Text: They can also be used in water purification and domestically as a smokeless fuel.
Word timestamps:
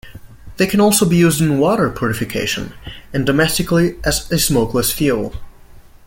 They 0.57 0.65
can 0.65 0.81
also 0.81 1.07
be 1.07 1.17
used 1.17 1.41
in 1.41 1.59
water 1.59 1.87
purification 1.91 2.73
and 3.13 3.23
domestically 3.23 3.99
as 4.03 4.31
a 4.31 4.39
smokeless 4.39 4.91
fuel. 4.91 5.35